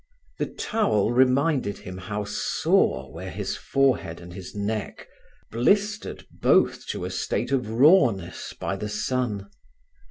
[0.39, 5.07] The towel reminded him how sore were his forehead and his neck,
[5.51, 9.51] blistered both to a state of rawness by the sun.